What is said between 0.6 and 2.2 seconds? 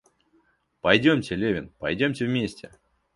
Пойдемте, Левин, пойдем